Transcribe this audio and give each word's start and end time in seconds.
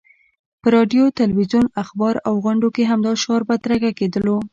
په 0.61 0.67
راډیو، 0.75 1.03
تلویزیون، 1.19 1.65
اخبار 1.83 2.15
او 2.27 2.33
غونډو 2.43 2.67
کې 2.75 2.89
همدا 2.91 3.13
شعار 3.21 3.41
بدرګه 3.49 3.91
کېدلو. 3.99 4.37